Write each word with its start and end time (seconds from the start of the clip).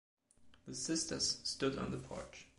The 0.65 0.73
sisters 0.73 1.41
stood 1.43 1.77
on 1.77 1.91
the 1.91 1.99
porch. 1.99 2.47